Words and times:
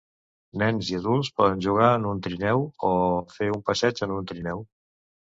Nens 0.59 0.87
i 0.91 0.95
adults 0.99 1.27
poden 1.41 1.59
jugar 1.65 1.89
en 1.97 2.07
un 2.11 2.21
trineu 2.27 2.63
o 2.87 2.91
fer 3.33 3.49
un 3.57 3.61
passeig 3.67 4.01
en 4.07 4.15
un 4.15 4.25
trineu. 4.33 4.65